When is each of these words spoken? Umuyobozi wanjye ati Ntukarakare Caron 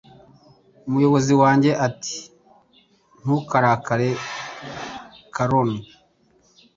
Umuyobozi 0.87 1.33
wanjye 1.41 1.71
ati 1.87 2.15
Ntukarakare 3.21 4.09
Caron 5.35 5.69